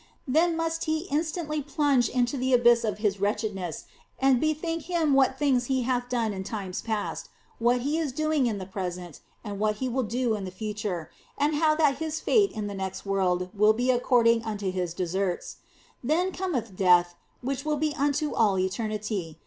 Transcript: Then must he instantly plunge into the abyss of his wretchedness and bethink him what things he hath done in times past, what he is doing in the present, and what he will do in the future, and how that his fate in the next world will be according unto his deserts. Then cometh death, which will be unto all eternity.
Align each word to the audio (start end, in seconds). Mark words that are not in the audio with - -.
Then 0.27 0.57
must 0.57 0.85
he 0.85 1.01
instantly 1.11 1.61
plunge 1.61 2.09
into 2.09 2.35
the 2.35 2.53
abyss 2.53 2.83
of 2.83 2.97
his 2.97 3.21
wretchedness 3.21 3.85
and 4.17 4.41
bethink 4.41 4.85
him 4.89 5.13
what 5.13 5.37
things 5.37 5.65
he 5.65 5.83
hath 5.83 6.09
done 6.09 6.33
in 6.33 6.43
times 6.43 6.81
past, 6.81 7.29
what 7.59 7.81
he 7.81 7.99
is 7.99 8.11
doing 8.11 8.47
in 8.47 8.57
the 8.57 8.65
present, 8.65 9.19
and 9.43 9.59
what 9.59 9.75
he 9.75 9.87
will 9.87 10.01
do 10.01 10.33
in 10.33 10.43
the 10.43 10.49
future, 10.49 11.11
and 11.37 11.53
how 11.57 11.75
that 11.75 11.99
his 11.99 12.19
fate 12.19 12.51
in 12.51 12.65
the 12.65 12.73
next 12.73 13.05
world 13.05 13.49
will 13.53 13.73
be 13.73 13.91
according 13.91 14.43
unto 14.43 14.71
his 14.71 14.95
deserts. 14.95 15.57
Then 16.03 16.31
cometh 16.31 16.75
death, 16.75 17.13
which 17.41 17.63
will 17.63 17.77
be 17.77 17.93
unto 17.95 18.33
all 18.33 18.57
eternity. 18.57 19.37